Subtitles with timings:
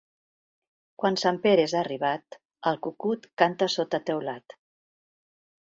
[1.03, 2.39] Quan Sant Pere és arribat,
[2.73, 4.59] el cucut canta sota teulat.